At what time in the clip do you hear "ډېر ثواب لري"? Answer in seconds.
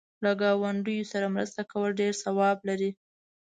1.99-2.91